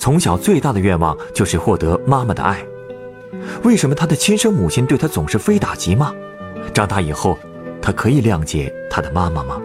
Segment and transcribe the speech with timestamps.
[0.00, 2.64] 从小最大的愿望就是获得妈妈的爱。
[3.62, 6.10] 为什么他的亲生母亲对他总是非打即骂？
[6.72, 7.38] 长大以后，
[7.82, 9.60] 他可以谅解他的妈妈吗？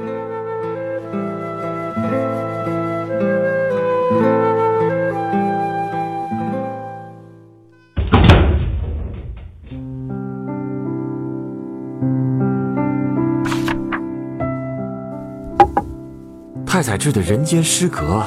[16.66, 18.22] 太宰治的《人间失格》，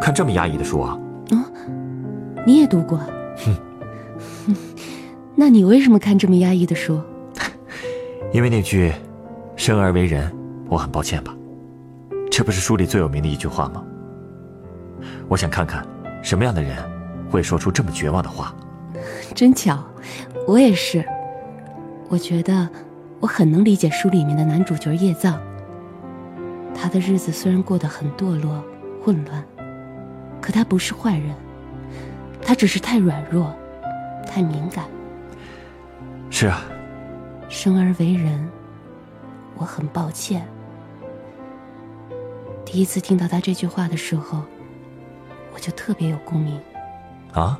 [0.00, 0.98] 看这么压抑的书啊？
[1.30, 1.44] 嗯，
[2.46, 2.98] 你也读过？
[3.36, 4.54] 哼，
[5.34, 7.00] 那你为什么看这么压抑的书？
[8.32, 8.92] 因为那句
[9.56, 10.30] “生而为人”，
[10.68, 11.34] 我很抱歉吧？
[12.30, 13.84] 这不是书里最有名的一句话吗？
[15.28, 15.86] 我想看看
[16.22, 16.76] 什么样的人
[17.30, 18.54] 会说出这么绝望的话。
[19.34, 19.82] 真巧，
[20.46, 21.04] 我也是。
[22.08, 22.68] 我觉得
[23.20, 25.40] 我很能理解书里面的男主角叶藏。
[26.74, 28.62] 他的日子虽然过得很堕落、
[29.02, 29.42] 混乱，
[30.44, 31.34] 可他不是坏人，
[32.42, 33.56] 他只是太软弱、
[34.26, 34.84] 太敏感。
[36.28, 36.62] 是啊，
[37.48, 38.46] 生而为人，
[39.56, 40.46] 我很抱歉。
[42.62, 44.42] 第一次听到他这句话的时候，
[45.54, 46.60] 我就特别有共鸣。
[47.32, 47.58] 啊？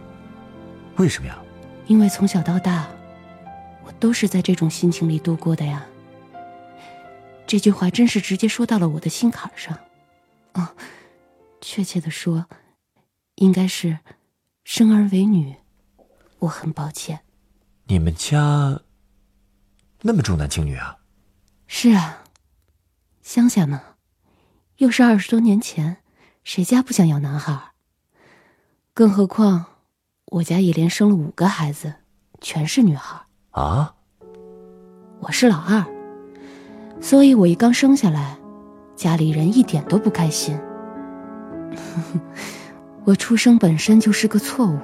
[0.97, 1.39] 为什么呀？
[1.87, 2.87] 因为从小到大，
[3.87, 5.83] 我都是在这种心情里度过的呀。
[7.47, 9.75] 这句话真是直接说到了我的心坎上，
[10.53, 10.69] 哦，
[11.63, 12.45] 确切的说，
[13.37, 13.99] 应该是
[14.65, 15.57] 生儿为女，
[16.41, 17.21] 我很抱歉。
[17.87, 18.81] 你们家
[20.03, 20.99] 那么重男轻女啊？
[21.67, 22.25] 是啊，
[23.23, 23.83] 乡下嘛，
[24.77, 25.99] 又是二十多年前，
[26.45, 27.73] 谁家不想要男孩？
[28.93, 29.65] 更何况
[30.27, 31.95] 我家一连生了五个孩子，
[32.41, 33.21] 全是女孩。
[33.51, 33.95] 啊？
[35.21, 35.85] 我是老二。
[37.01, 38.39] 所以，我一刚生下来，
[38.95, 40.59] 家里人一点都不开心。
[43.05, 44.79] 我出生本身就是个错误。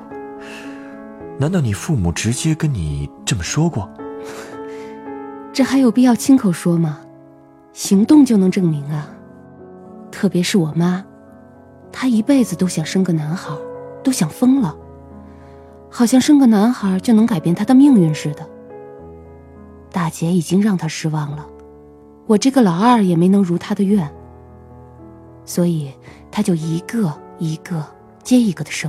[1.39, 3.89] 难道你父母直接跟你这么说过？
[5.53, 7.01] 这还有必要亲口说吗？
[7.73, 9.09] 行动就能证明啊。
[10.11, 11.05] 特别是我妈，
[11.93, 13.57] 她一辈子都想生个男孩，
[14.03, 14.77] 都想疯了，
[15.89, 18.47] 好像生个男孩就能改变她的命运似的。
[19.91, 21.47] 大姐已经让她失望了。
[22.27, 24.09] 我这个老二也没能如她的愿，
[25.45, 25.93] 所以
[26.31, 27.85] 她就一个一个
[28.31, 28.89] 接一个的生。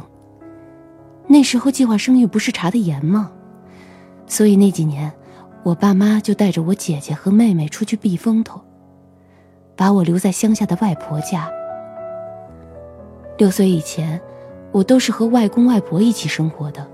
[1.26, 3.32] 那时候计划生育不是查的严吗？
[4.28, 5.12] 所以那几年，
[5.64, 8.62] 我爸妈就带着我姐姐和妹妹出去避风头，
[9.76, 11.50] 把我留在乡下的外婆家。
[13.40, 14.22] 六岁以前，
[14.72, 16.88] 我都是和外公外婆一起生活的。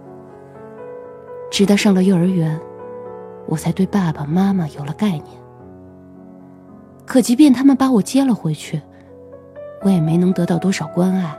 [1.51, 2.57] 直到上了幼儿园，
[3.45, 5.25] 我才对爸爸妈妈有了概念。
[7.05, 8.81] 可即便他们把我接了回去，
[9.81, 11.37] 我也没能得到多少关爱。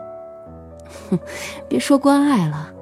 [1.11, 1.19] 哼，
[1.69, 2.73] 别说关爱了，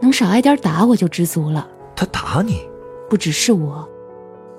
[0.00, 1.68] 能少挨点打我就知足了。
[1.94, 2.60] 他打你？
[3.08, 3.88] 不只是我，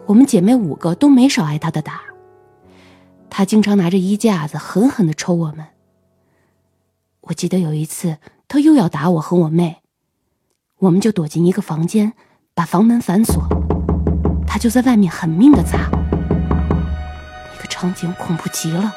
[0.05, 2.01] 我们姐妹五个都没少挨他的打。
[3.29, 5.65] 他经常拿着衣架子狠狠的抽我们。
[7.21, 8.17] 我记得有一次，
[8.47, 9.81] 他又要打我和我妹，
[10.79, 12.13] 我们就躲进一个房间，
[12.53, 13.43] 把房门反锁，
[14.47, 15.89] 他就在外面狠命的砸。
[15.91, 18.93] 那个场景恐怖极了，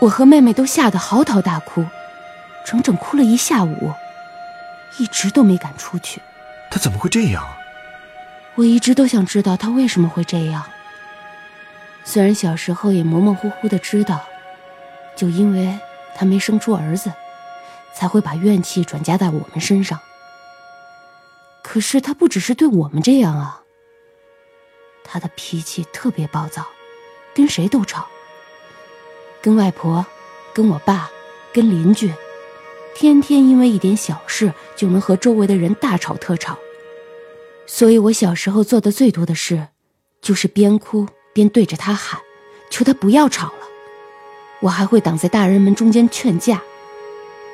[0.00, 1.84] 我和妹妹都吓得嚎啕大哭，
[2.66, 3.94] 整整哭了一下午，
[4.98, 6.20] 一直都没敢出去。
[6.70, 7.46] 他怎么会这样？
[8.56, 10.64] 我一直都想知道他为什么会这样。
[12.04, 14.26] 虽然小时候也模模糊糊的知道，
[15.14, 15.78] 就因为
[16.14, 17.12] 他没生出儿子，
[17.94, 20.00] 才会把怨气转嫁在我们身上。
[21.62, 23.62] 可是他不只是对我们这样啊，
[25.04, 26.66] 他的脾气特别暴躁。
[27.34, 28.06] 跟谁都吵，
[29.42, 30.06] 跟外婆，
[30.54, 31.10] 跟我爸，
[31.52, 32.10] 跟邻居，
[32.98, 36.58] 天天因为一点小事就能和周围的人大吵特吵。
[37.66, 39.68] 所以我小时候做的最多的事，
[40.22, 42.18] 就是边哭边对着他喊，
[42.70, 43.58] 求他不要吵了。
[44.60, 46.62] 我还会挡在大人们中间劝架，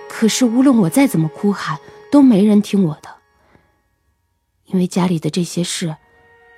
[0.09, 1.77] 可是无论我再怎么哭喊，
[2.09, 3.09] 都没人听我的。
[4.67, 5.97] 因为家里的这些事，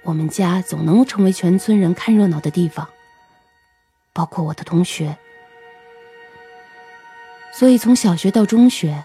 [0.03, 2.87] 我们家总能成为全村人看热闹的地方。
[4.13, 5.17] 包括我的同学，
[7.56, 9.05] 所以从小学到中学，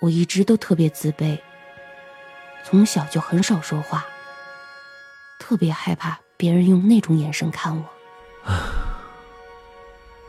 [0.00, 1.38] 我一直都特别自卑，
[2.64, 4.06] 从小就很少说话，
[5.38, 7.84] 特别害怕别人用那种眼神看我。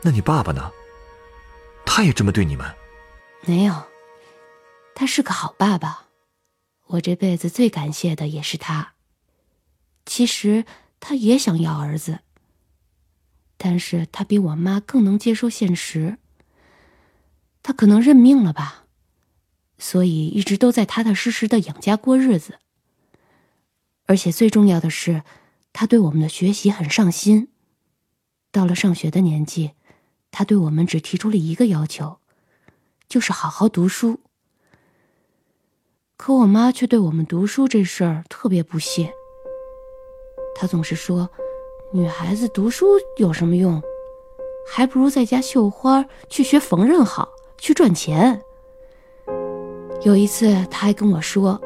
[0.02, 0.70] 那你爸爸呢？
[1.86, 2.70] 他也这么对你们？
[3.46, 3.74] 没有，
[4.94, 6.04] 他是个好爸爸，
[6.88, 8.92] 我这辈子最感谢的也是他。
[10.04, 10.66] 其实
[11.00, 12.18] 他也想要儿子，
[13.56, 16.18] 但是他比我妈更能接受现实。
[17.64, 18.84] 他可能认命了吧，
[19.78, 22.58] 所以一直都在踏踏实实的养家过日子。
[24.04, 25.22] 而且最重要的是，
[25.72, 27.48] 他对我们的学习很上心。
[28.52, 29.72] 到了上学的年纪，
[30.30, 32.18] 他对我们只提出了一个要求，
[33.08, 34.20] 就是好好读书。
[36.18, 39.10] 可我妈却对我们读书这事儿特别不屑。
[40.54, 41.30] 她总是说
[41.94, 42.86] ：“女孩子读书
[43.16, 43.82] 有什么用？
[44.70, 48.40] 还不如在家绣花，去学缝纫好。”去赚钱。
[50.02, 51.60] 有一次，他还跟我说：“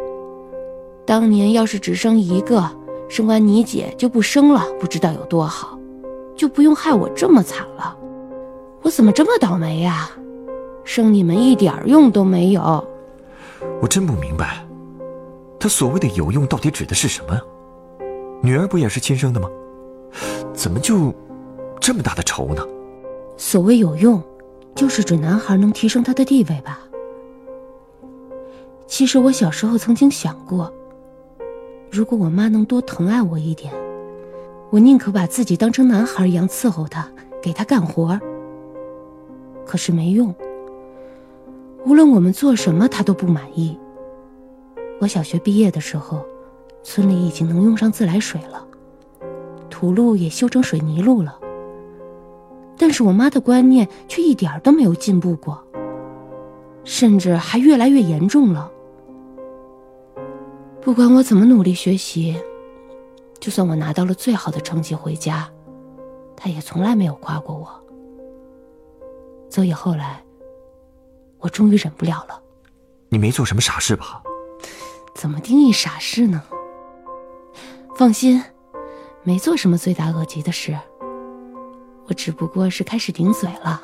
[1.04, 2.64] 当年要是只生一个，
[3.08, 5.78] 生完你姐就不生了，不知道有多好，
[6.36, 7.96] 就不用害我这么惨了。
[8.82, 10.10] 我怎么这么倒霉呀？
[10.84, 12.86] 生你们一点用都没有。”
[13.82, 14.64] 我真不明白，
[15.58, 17.40] 他所谓的有用到底指的是什么？
[18.40, 19.48] 女儿不也是亲生的吗？
[20.54, 21.12] 怎么就
[21.80, 22.64] 这么大的仇呢？
[23.36, 24.22] 所谓有用。
[24.78, 26.78] 就是指男孩能提升他的地位吧。
[28.86, 30.72] 其实我小时候曾经想过，
[31.90, 33.74] 如果我妈能多疼爱我一点，
[34.70, 37.08] 我宁可把自己当成男孩一样伺候她，
[37.42, 38.20] 给她干活。
[39.66, 40.32] 可是没用，
[41.84, 43.76] 无论我们做什么，她都不满意。
[45.00, 46.24] 我小学毕业的时候，
[46.84, 48.64] 村里已经能用上自来水了，
[49.68, 51.36] 土路也修成水泥路了。
[52.78, 55.62] 但是我妈的观念却一点都没有进步过，
[56.84, 58.70] 甚至还越来越严重了。
[60.80, 62.40] 不管我怎么努力学习，
[63.40, 65.50] 就算我拿到了最好的成绩回家，
[66.36, 67.68] 她也从来没有夸过我。
[69.50, 70.22] 所以后来，
[71.40, 72.40] 我终于忍不了了。
[73.08, 74.22] 你没做什么傻事吧？
[75.14, 76.42] 怎么定义傻事呢？
[77.96, 78.40] 放心，
[79.24, 80.78] 没做什么罪大恶极的事。
[82.08, 83.80] 我只不过是开始顶嘴了。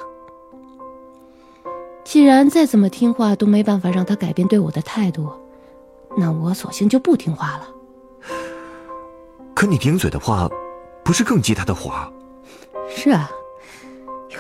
[2.04, 5.30] 既然再怎么听话都没办法让他改变对我的态度，
[6.16, 7.68] 那我索性就不听话了。
[9.54, 10.48] 可你顶嘴的话，
[11.02, 11.92] 不是更激他的火？
[12.88, 13.30] 是啊，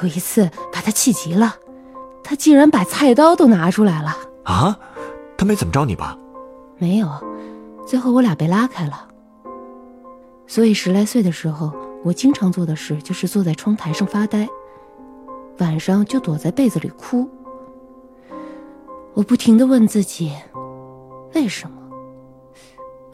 [0.02, 1.56] 有一次把他气急了，
[2.22, 4.16] 他竟然把菜刀都拿出来了。
[4.44, 4.78] 啊？
[5.36, 6.16] 他没怎么着你吧？
[6.78, 7.08] 没有，
[7.86, 9.08] 最后我俩被拉开了。
[10.46, 11.72] 所以十来岁的时候。
[12.04, 14.46] 我经常做的事就是坐在窗台上发呆，
[15.58, 17.26] 晚上就躲在被子里哭。
[19.14, 20.30] 我不停的问自己：
[21.34, 21.76] 为什么？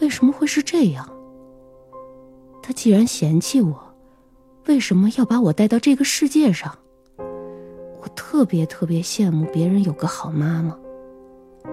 [0.01, 1.09] 为什么会是这样？
[2.61, 3.81] 他既然嫌弃我，
[4.67, 6.77] 为什么要把我带到这个世界上？
[8.03, 10.77] 我特别特别羡慕别人有个好妈妈，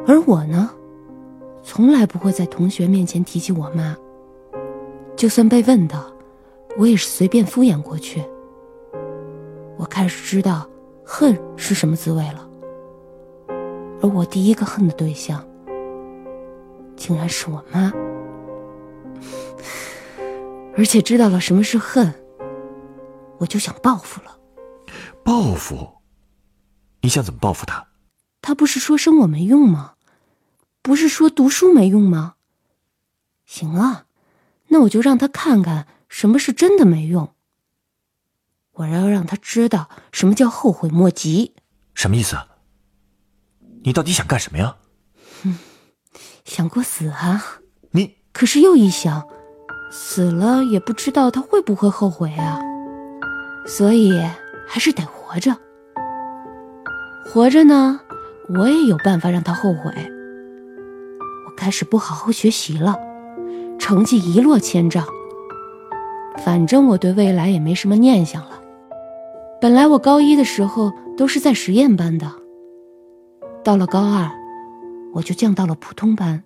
[0.06, 0.70] 而我呢，
[1.64, 3.98] 从来不会在同学面前提起我妈，
[5.16, 6.06] 就算被问到。
[6.78, 8.24] 我也是随便敷衍过去。
[9.78, 10.70] 我开始知道
[11.04, 12.48] 恨是什么滋味了，
[14.02, 15.46] 而我第一个恨的对象，
[16.96, 17.92] 竟然是我妈。
[20.78, 22.14] 而且知道了什么是恨，
[23.40, 24.38] 我就想报复了。
[25.24, 25.88] 报复？
[27.02, 27.88] 你想怎么报复他？
[28.42, 29.96] 他不是说生我没用吗？
[30.84, 32.36] 不是说读书没用吗？
[33.46, 34.06] 行啊，
[34.68, 35.88] 那我就让他看看。
[36.10, 37.34] 什么是真的没用？
[38.74, 41.56] 我要让他知道什么叫后悔莫及。
[41.96, 42.38] 什么意思？
[43.84, 44.76] 你到底想干什么呀？
[45.44, 45.58] 嗯，
[46.46, 47.60] 想过死啊。
[47.92, 49.28] 你可是又一想，
[49.92, 52.60] 死了也不知道他会不会后悔啊。
[53.66, 54.12] 所以
[54.68, 55.58] 还是得活着。
[57.26, 58.00] 活着呢，
[58.50, 59.92] 我也有办法让他后悔。
[61.48, 62.96] 我开始不好好学习了，
[63.80, 65.08] 成绩一落千丈。
[66.38, 68.62] 反正我对未来也没什么念想了。
[69.60, 72.32] 本来我高一的时候都是在实验班的，
[73.64, 74.30] 到了高二，
[75.14, 76.42] 我就降到了普通班，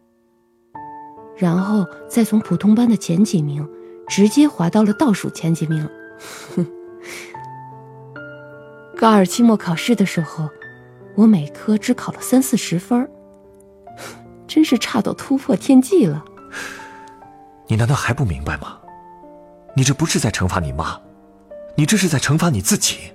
[1.36, 3.68] 然后再从普通班的前几名，
[4.08, 5.88] 直接滑到了倒数前几名。
[6.56, 6.66] 哼
[8.98, 10.50] 高二期末考试的时候，
[11.16, 13.10] 我每科只考了三四十分
[14.48, 16.24] 真是差到突破天际了。
[17.68, 18.78] 你难道还不明白吗？
[19.76, 21.00] 你这不是在惩罚你妈，
[21.76, 23.14] 你这是在惩罚你自己。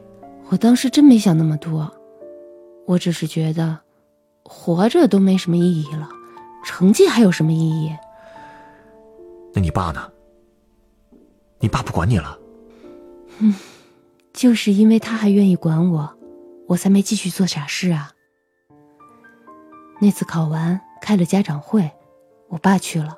[0.48, 1.92] 我当时真没想那么多，
[2.86, 3.78] 我只是觉得，
[4.44, 6.08] 活着都没什么意义了，
[6.64, 7.94] 成绩还有什么意义？
[9.52, 10.10] 那你爸呢？
[11.58, 12.38] 你爸不管你了？
[13.38, 13.54] 嗯，
[14.32, 16.16] 就是因为他还愿意管我，
[16.68, 18.12] 我才没继续做傻事啊。
[20.00, 21.90] 那次考完开了家长会，
[22.48, 23.16] 我爸去了。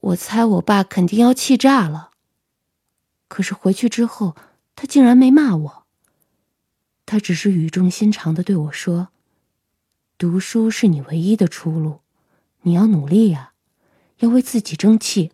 [0.00, 2.12] 我猜我爸肯定要气炸了。
[3.26, 4.36] 可是回去之后，
[4.74, 5.86] 他竟然没骂我。
[7.04, 9.08] 他只是语重心长的对我说
[10.16, 12.00] ：“读书是你唯一的出路，
[12.62, 13.52] 你要努力呀，
[14.18, 15.32] 要为自己争气。”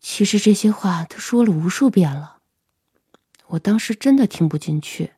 [0.00, 2.38] 其实这些话他说了无数遍了，
[3.48, 5.14] 我当时真的听不进去。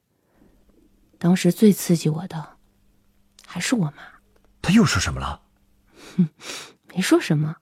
[1.19, 2.57] 当时最刺激我的，
[3.45, 4.21] 还是我妈。
[4.63, 5.43] 他又说什么了？
[6.17, 6.29] 哼，
[6.95, 7.57] 没说什么，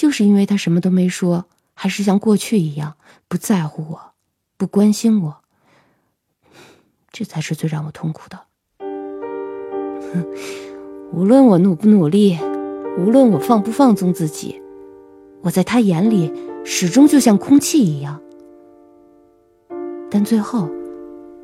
[0.00, 2.94] 就是因为他什么都没说，还是像过去一样
[3.28, 4.00] 不在乎我，
[4.56, 5.42] 不关心我。
[7.12, 8.40] 这才是最让我痛苦的。
[8.78, 10.24] 哼，
[11.12, 12.38] 无论我努不努力，
[12.96, 14.62] 无论我放不放纵自己。
[15.42, 16.32] 我在他眼里
[16.64, 18.22] 始终就像空气一样，
[20.10, 20.70] 但最后，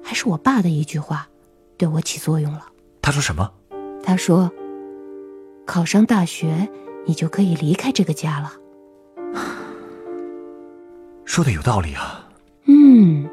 [0.03, 1.29] 还是我爸的一句话，
[1.77, 2.65] 对我起作用了。
[3.03, 3.53] 他说什么？
[4.03, 4.51] 他说
[5.67, 6.71] ：“考上大学，
[7.07, 8.53] 你就可以离开这个家了。
[11.25, 12.29] ”说的有道理啊。
[12.67, 13.27] 嗯，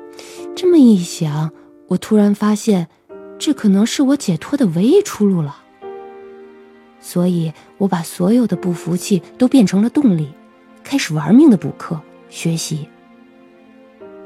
[0.56, 1.51] 这么一想，
[1.88, 2.88] 我突然发现，
[3.38, 5.58] 这可能是我解脱的唯一出路了。
[7.01, 10.30] 所以我把所有的不服气都变成了动力。
[10.84, 12.00] 开始玩命的补课
[12.30, 12.88] 学习。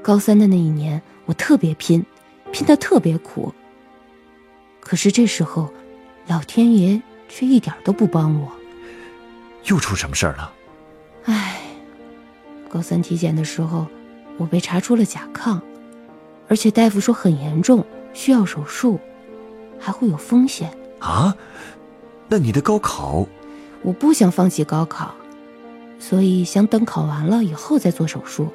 [0.02, 2.04] 高三的那一年，我特别拼，
[2.52, 3.54] 拼的特别苦。
[4.80, 5.72] 可是这时候，
[6.28, 8.52] 老天爷却一点都不帮我。
[9.66, 10.54] 又出什么事儿了？
[11.26, 11.60] 唉，
[12.70, 13.88] 高三体检的时候，
[14.38, 15.60] 我被查出了甲亢，
[16.48, 19.00] 而且大夫说很严重，需要手术，
[19.80, 20.72] 还会有风险。
[21.00, 21.36] 啊？
[22.30, 23.28] 那你的高考？
[23.82, 25.14] 我不想放弃高考。
[26.00, 28.50] 所以想等考完了以后再做手术，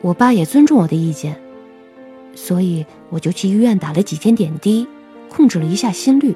[0.00, 1.38] 我爸也尊重我的意见，
[2.34, 4.88] 所以我就去医院打了几天点滴，
[5.28, 6.34] 控制了一下心率，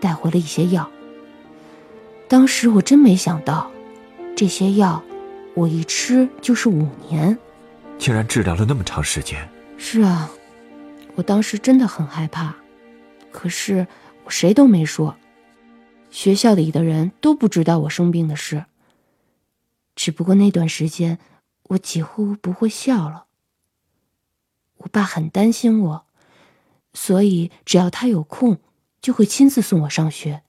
[0.00, 0.90] 带回了一些药。
[2.32, 3.70] 当时我真没想到，
[4.34, 5.04] 这些药
[5.54, 7.38] 我一吃就是五年，
[7.98, 9.46] 竟然治疗了那么长时间。
[9.76, 10.30] 是啊，
[11.14, 12.56] 我当时真的很害怕，
[13.30, 13.86] 可是
[14.24, 15.14] 我谁都没说，
[16.10, 18.64] 学校里的人都不知道我生病的事。
[19.94, 21.18] 只不过那段时间，
[21.64, 23.26] 我几乎不会笑了。
[24.78, 26.06] 我爸很担心我，
[26.94, 28.58] 所以只要他有空，
[29.02, 30.44] 就会亲自送我上学。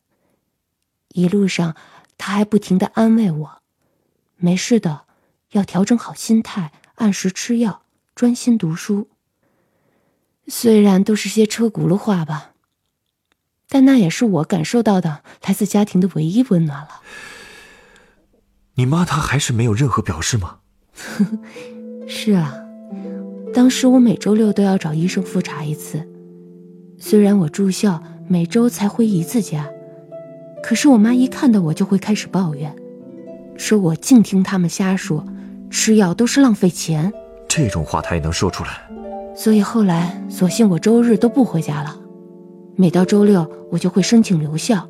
[1.13, 1.75] 一路上，
[2.17, 3.61] 他还不停的安慰我
[4.37, 5.05] ：“没事的，
[5.51, 9.07] 要调整好心态，按时吃药，专心读书。”
[10.47, 12.51] 虽然都是些车轱辘话吧，
[13.69, 17.01] 但那也是我感受到的来自家庭的唯一温暖了。
[18.75, 20.59] 你妈她还是没有任何表示吗？
[22.07, 22.53] 是啊，
[23.53, 26.05] 当时我每周六都要找医生复查一次。
[26.99, 29.69] 虽然我住校，每周才回一次家，
[30.63, 32.73] 可是我妈一看到我就会开始抱怨，
[33.57, 35.23] 说我净听他们瞎说，
[35.69, 37.11] 吃药都是浪费钱。
[37.47, 38.69] 这种话她也能说出来。
[39.35, 41.99] 所以后来，索性我周日都不回家了，
[42.77, 44.89] 每到周六我就会申请留校。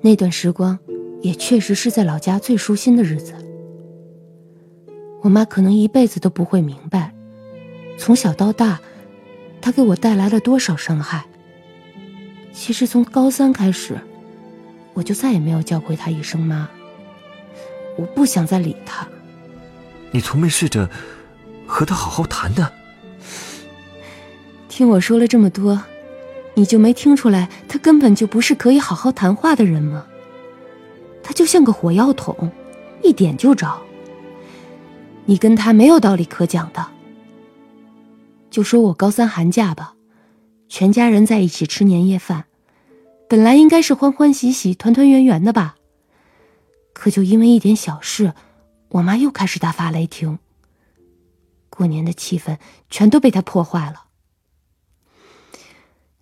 [0.00, 0.76] 那段时光。
[1.22, 3.32] 也确实是在老家最舒心的日子。
[5.22, 7.12] 我妈可能一辈子都不会明白，
[7.98, 8.78] 从小到大，
[9.60, 11.24] 她给我带来了多少伤害。
[12.52, 13.98] 其实从高三开始，
[14.96, 16.66] 我就再也没有叫过她一声妈。
[17.98, 19.06] 我不想再理他。
[20.10, 20.88] 你从没试着
[21.66, 22.72] 和他好好谈谈？
[24.68, 25.82] 听我说了这么多，
[26.54, 30.06] 你就没听出来他根本就不是可以好好谈话的人吗？
[31.22, 32.50] 他就像个火药桶，
[33.02, 33.82] 一点就着。
[35.26, 36.86] 你跟他没有道理可讲的。
[38.50, 39.94] 就说我高三寒假吧，
[40.68, 42.44] 全家人在一起吃年夜饭，
[43.28, 45.76] 本来应该是欢欢喜喜、团团圆圆的吧。
[46.92, 48.34] 可就因为一点小事，
[48.88, 50.38] 我妈又开始大发雷霆。
[51.68, 54.06] 过年的气氛全都被他破坏了。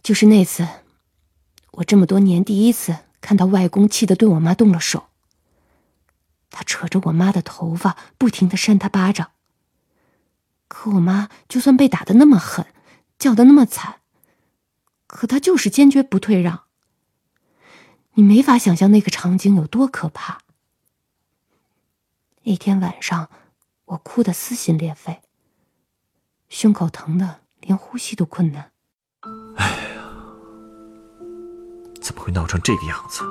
[0.03, 0.67] 就是那次，
[1.73, 2.97] 我这么多年第一次。
[3.25, 5.07] 看到外公气得对我妈动了手，
[6.51, 9.31] 他扯着我妈的头发，不停的扇她巴掌。
[10.69, 12.67] 可我妈就算被打的那么狠，
[13.19, 14.01] 叫的那么惨，
[15.07, 16.64] 可她就是坚决不退让。
[18.17, 20.39] 你没法想象那个场景有多可怕。
[22.45, 23.29] 那天晚上，
[23.87, 25.21] 我哭得撕心裂肺，
[26.49, 28.71] 胸口疼的连呼吸都困难。
[29.57, 29.67] 哎
[29.97, 30.05] 呀，
[32.01, 33.25] 怎么会闹成这个样子？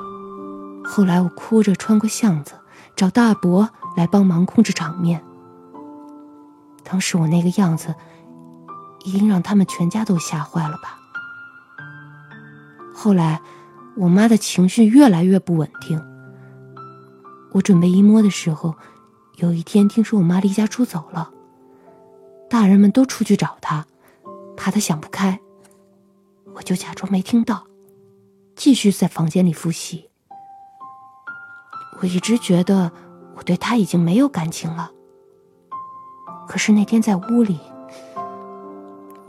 [0.84, 2.52] 后来我哭着穿过巷子，
[2.94, 5.24] 找大伯来帮忙控制场面。
[6.82, 7.94] 当时我那个样子，
[9.04, 10.98] 一定让他们全家都吓坏了吧。
[12.94, 13.40] 后来，
[13.96, 16.00] 我妈的情绪越来越不稳定。
[17.52, 18.74] 我准备一摸的时候，
[19.36, 21.30] 有一天听说我妈离家出走了，
[22.50, 23.86] 大人们都出去找她，
[24.56, 25.38] 怕她想不开。
[26.54, 27.64] 我就假装没听到，
[28.56, 30.10] 继续在房间里复习。
[32.00, 32.90] 我一直觉得
[33.36, 34.90] 我对她已经没有感情了，
[36.48, 37.60] 可是那天在屋里，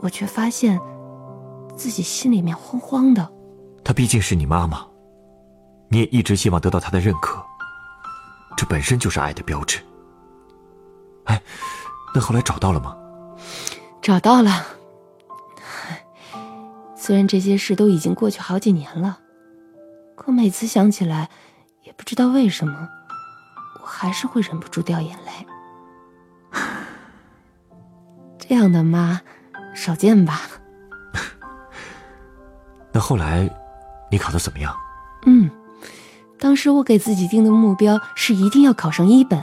[0.00, 0.80] 我却发现
[1.76, 3.35] 自己心里面慌慌的。
[3.86, 4.84] 她毕竟是你妈妈，
[5.88, 7.40] 你也一直希望得到她的认可，
[8.56, 9.78] 这本身就是爱的标志。
[11.26, 11.40] 哎，
[12.12, 12.96] 那后来找到了吗？
[14.02, 14.66] 找到了。
[16.96, 19.20] 虽然这些事都已经过去好几年了，
[20.16, 21.30] 可每次想起来，
[21.84, 22.88] 也不知道为什么，
[23.80, 26.60] 我还是会忍不住掉眼泪。
[28.36, 29.20] 这样的妈，
[29.76, 30.40] 少见吧？
[32.90, 33.48] 那后来？
[34.10, 34.74] 你考的怎么样？
[35.26, 35.50] 嗯，
[36.38, 39.42] 当时我给自己定的目标是一定要考上一本，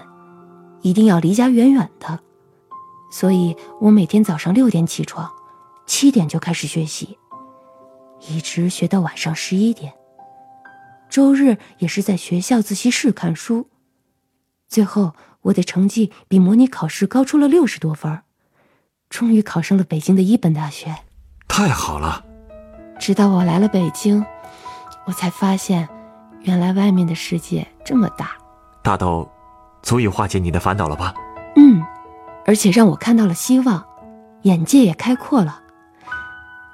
[0.82, 2.20] 一定要离家远远的，
[3.12, 5.29] 所以我每天早上六点起床，
[5.86, 7.17] 七点就开始学习，
[8.27, 9.93] 一直学到晚上十一点。
[11.10, 13.67] 周日也是在学校自习室看书，
[14.67, 18.20] 最后我的成绩比模拟考试高出了六十多分，
[19.10, 20.96] 终于考上了北京的一本大学。
[21.48, 22.25] 太好了！
[22.98, 24.25] 直到我来了北京。
[25.05, 25.88] 我才发现，
[26.41, 28.31] 原来外面的世界这么大，
[28.81, 29.29] 大到
[29.81, 31.13] 足以化解你的烦恼了吧？
[31.55, 31.83] 嗯，
[32.45, 33.83] 而且让我看到了希望，
[34.43, 35.62] 眼界也开阔了。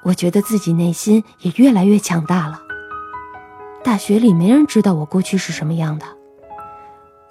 [0.02, 2.60] 我觉得自己内心也越来越强大了。
[3.82, 6.06] 大学里没人知道我过去是什么样的，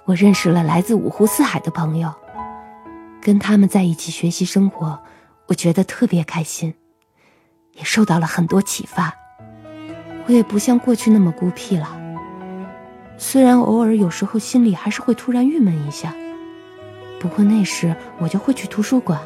[0.04, 2.12] 我认识了来自五湖四海的朋友，
[3.22, 4.98] 跟他们在一起学习生活，
[5.46, 6.74] 我觉得特别开心，
[7.72, 9.14] 也受到了很多启发。
[10.30, 11.88] 我也不像过去那么孤僻了，
[13.18, 16.14] 虽然偶尔有时候心里还是会突然郁闷一下，
[17.18, 19.20] 不过那时我就会去图书馆，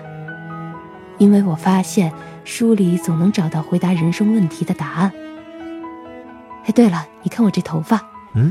[1.19, 2.11] 因为我发现
[2.47, 5.13] 书里总能找到回答人生问题的答案。
[6.65, 8.01] 哎，对了，你看我这头发，
[8.33, 8.51] 嗯，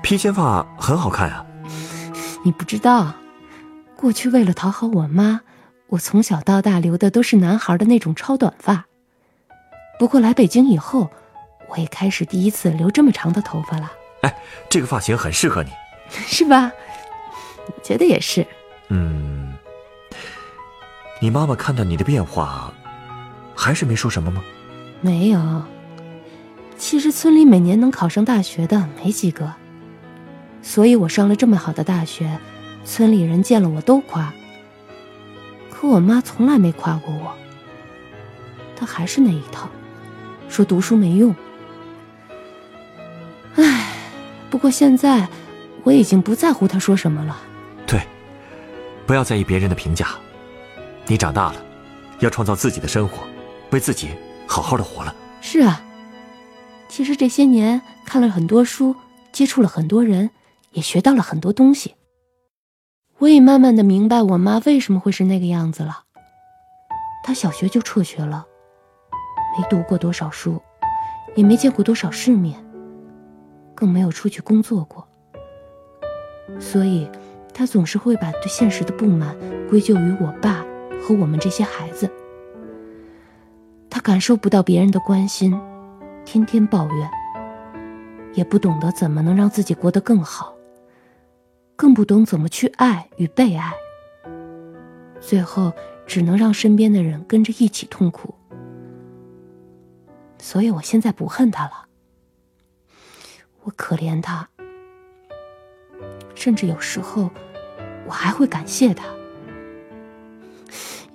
[0.00, 1.44] 披肩发很好看啊。
[2.44, 3.14] 你不知道，
[3.96, 5.40] 过去为了讨好我妈，
[5.88, 8.84] 我从小到大留的都是男孩的那种超短发。
[9.98, 11.10] 不过来北京以后。
[11.68, 13.92] 我也开始第一次留这么长的头发了。
[14.22, 15.70] 哎，这个发型很适合你，
[16.10, 16.72] 是吧？
[17.66, 18.46] 我觉得也是。
[18.88, 19.54] 嗯，
[21.20, 22.72] 你妈妈看到你的变化，
[23.54, 24.42] 还是没说什么吗？
[25.00, 25.62] 没有。
[26.76, 29.52] 其实村里每年能考上大学的没几个，
[30.62, 32.38] 所以我上了这么好的大学，
[32.84, 34.32] 村里人见了我都夸。
[35.70, 37.34] 可我妈从来没夸过我，
[38.76, 39.68] 她还是那一套，
[40.48, 41.34] 说读书没用。
[44.50, 45.28] 不过现在
[45.84, 47.36] 我已经不在乎他说什么了。
[47.86, 48.00] 对，
[49.06, 50.08] 不要在意别人的评价。
[51.06, 51.62] 你长大了，
[52.20, 53.26] 要创造自己的生活，
[53.70, 54.10] 为自己
[54.46, 55.14] 好好的活了。
[55.40, 55.82] 是啊，
[56.88, 58.94] 其实这些年看了很多书，
[59.32, 60.30] 接触了很多人，
[60.72, 61.94] 也学到了很多东西。
[63.18, 66.04] 我也慢慢的明白我妈为什么会是那个样子了。
[67.24, 68.46] 她小学就辍学了，
[69.56, 70.60] 没读过多少书，
[71.34, 72.62] 也没见过多少世面。
[73.78, 75.06] 更没有出去工作过，
[76.58, 77.08] 所以，
[77.54, 79.36] 他总是会把对现实的不满
[79.70, 80.66] 归咎于我爸
[81.00, 82.10] 和我们这些孩子。
[83.88, 85.56] 他感受不到别人的关心，
[86.24, 87.08] 天天抱怨，
[88.34, 90.52] 也不懂得怎么能让自己过得更好，
[91.76, 93.72] 更不懂怎么去爱与被爱，
[95.20, 95.72] 最后
[96.04, 98.34] 只能让身边的人跟着一起痛苦。
[100.40, 101.87] 所以我现在不恨他了。
[103.68, 104.48] 我可怜他，
[106.34, 107.28] 甚至有时候
[108.06, 109.04] 我还会感谢他。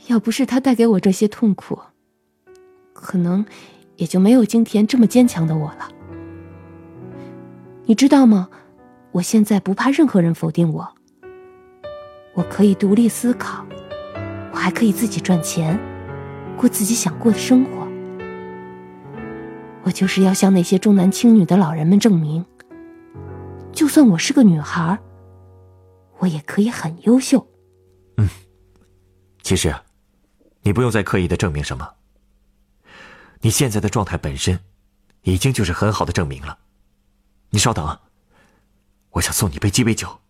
[0.06, 1.80] 要不是他带给我这些痛苦，
[2.94, 3.44] 可能
[3.96, 5.90] 也就没有今天这么坚强的我了。
[7.86, 8.50] 你知道吗？
[9.14, 10.88] 我现在不怕任何人否定我，
[12.36, 13.66] 我可以独立思考，
[14.52, 15.80] 我还可以自己赚钱，
[16.56, 17.83] 过自己想过的生活。
[19.84, 22.46] 我就是要向那些重男轻女的老人们证明，
[23.72, 24.98] 就算我是个女孩，
[26.20, 27.46] 我也可以很优秀。
[28.18, 28.30] 嗯，
[29.42, 29.76] 其实，
[30.62, 31.96] 你不用再刻意的证明什么。
[33.42, 34.58] 你现在的状态本身，
[35.24, 36.58] 已经就是很好的证明了。
[37.50, 38.00] 你稍等，
[39.12, 40.23] 我想送你杯鸡尾酒。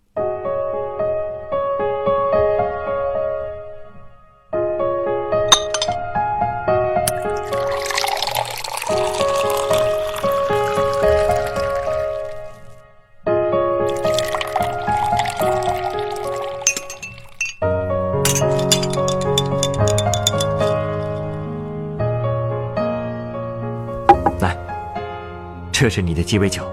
[25.94, 26.64] 是你的鸡尾酒。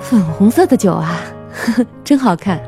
[0.00, 1.20] 粉红色的酒啊，
[1.54, 2.60] 呵呵，真好看。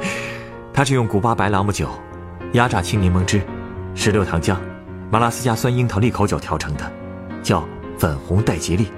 [0.74, 1.88] 它是用古巴白朗姆酒、
[2.52, 3.40] 压榨青柠檬汁、
[3.94, 4.54] 石榴糖浆、
[5.10, 6.84] 马拉斯加酸樱桃利口酒调成的，
[7.42, 7.66] 叫
[7.98, 8.88] 粉红带吉利。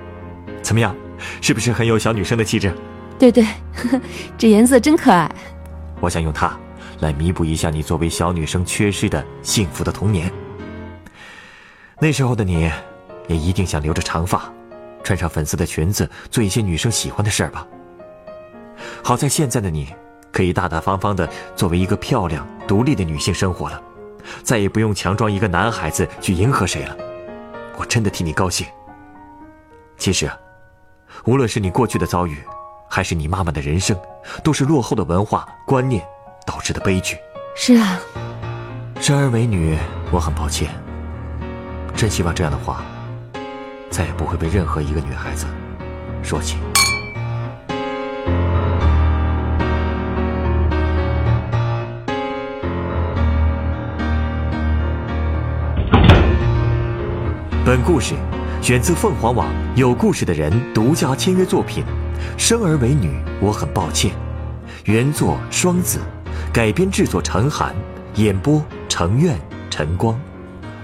[0.61, 0.93] 怎么样，
[1.41, 2.75] 是不是很有小女生的气质？
[3.17, 3.47] 对对，
[4.37, 5.31] 这颜色真可爱。
[6.01, 6.51] 我想用它
[6.99, 10.29] 来弥补一下你作为小女生缺失的幸福的童年。
[12.01, 12.69] 那时候的你，
[13.29, 14.53] 也一定想留着长发，
[15.03, 17.67] 穿上粉色的裙子，做一些女生喜欢的事儿吧。
[19.03, 19.93] 好在现在的你，
[20.31, 23.81] 可以大大方方的作为一个漂亮、独立的女性生活了，
[24.43, 26.97] 再也不用强装一个男孩子去迎合谁了。
[27.77, 28.67] 我真的替你高兴。
[29.97, 30.37] 其实啊，
[31.25, 32.39] 无论是你过去的遭遇，
[32.89, 33.99] 还是你妈妈的人生，
[34.45, 36.05] 都是落后的文化观念
[36.47, 37.17] 导致的悲剧。
[37.57, 37.99] 是啊，
[39.01, 39.77] 生而为女，
[40.13, 40.71] 我很抱歉。
[41.97, 42.85] 真希望这样的话，
[43.99, 45.45] 再也不会被任何一个女孩子
[46.23, 46.57] 说起。
[57.67, 58.15] 本故事
[58.63, 61.83] 选自凤凰网“有故事的人”独家签约作品，
[62.41, 64.13] 《生而为女，我很抱歉》。
[64.85, 65.99] 原作双子，
[66.53, 67.75] 改编制作陈寒，
[68.15, 69.37] 演播程苑、
[69.69, 70.17] 陈光，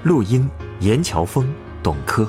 [0.03, 0.51] 录音
[0.81, 1.49] 严乔峰、
[1.81, 2.29] 董珂。